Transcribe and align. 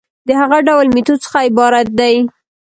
د 0.27 0.29
هغه 0.41 0.57
ډول 0.67 0.85
ميتود 0.95 1.19
څخه 1.25 1.39
عبارت 1.49 1.87
دي 1.99 2.15